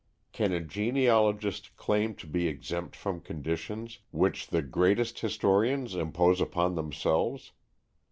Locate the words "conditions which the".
3.21-4.63